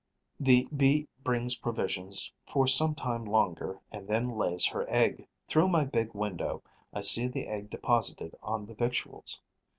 [0.39, 5.27] The Bee brings provisions for some time longer and then lays her egg.
[5.47, 9.43] Through my big window, I see the egg deposited on the victuals.